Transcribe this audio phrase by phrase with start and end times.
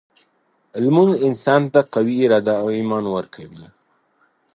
[0.83, 3.65] لمونځ انسان ته قوي اراده او ایمان ورکوي.